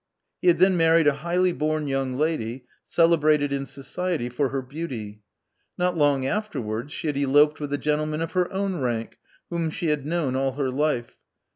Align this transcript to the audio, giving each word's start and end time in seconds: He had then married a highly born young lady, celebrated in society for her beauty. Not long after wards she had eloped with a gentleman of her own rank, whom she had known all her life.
He 0.41 0.47
had 0.47 0.57
then 0.57 0.77
married 0.77 1.05
a 1.05 1.13
highly 1.17 1.51
born 1.53 1.85
young 1.87 2.15
lady, 2.15 2.65
celebrated 2.87 3.53
in 3.53 3.67
society 3.67 4.29
for 4.29 4.49
her 4.49 4.63
beauty. 4.63 5.21
Not 5.77 5.95
long 5.95 6.25
after 6.25 6.59
wards 6.59 6.91
she 6.91 7.05
had 7.05 7.19
eloped 7.19 7.59
with 7.59 7.71
a 7.71 7.77
gentleman 7.77 8.21
of 8.21 8.31
her 8.31 8.51
own 8.51 8.77
rank, 8.81 9.19
whom 9.51 9.69
she 9.69 9.89
had 9.89 10.03
known 10.07 10.35
all 10.35 10.53
her 10.53 10.71
life. 10.71 11.17